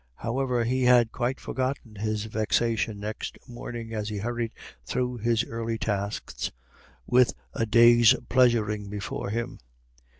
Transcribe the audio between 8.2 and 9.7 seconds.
pleasuring before him.